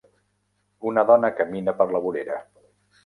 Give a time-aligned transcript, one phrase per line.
[0.91, 2.41] Una dona camina per la vorera